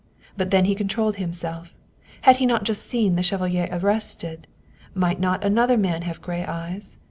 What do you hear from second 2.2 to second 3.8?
had he not just seen the chevalier